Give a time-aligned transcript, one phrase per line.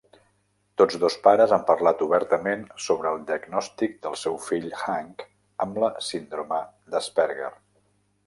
[0.81, 5.23] Tots dos pares han parlat obertament sobre el diagnòstic del seu fill Hank
[5.67, 6.63] amb la Síndrome
[6.95, 7.55] d'Asperger.